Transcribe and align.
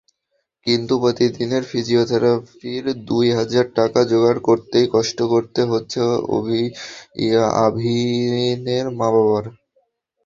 কিন্তু 0.65 0.93
প্রতিদিনের 1.01 1.63
ফিজিওথেরাপির 1.65 2.85
দুই 3.05 3.27
হাজার 3.37 3.65
টাকা 3.77 3.99
জোগাড় 4.09 4.39
করতেই 4.47 4.85
কষ্ট 4.93 5.17
করতে 5.33 5.61
হচ্ছে 5.71 5.99
আভিনের 7.61 8.85
মা-বাবার। 8.99 9.45